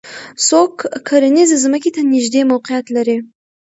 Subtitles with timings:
[0.47, 0.73] څوک
[1.07, 3.17] کرنیزې ځمکې ته نږدې موقعیت لري